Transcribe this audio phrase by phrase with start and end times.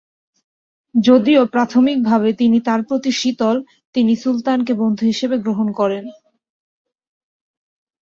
[0.95, 3.57] যদিও প্রাথমিকভাবে তিনি তার প্রতি শীতল,
[3.95, 6.05] তিনি সুলতানকে বন্ধু হিসাবে গ্রহণ করেন।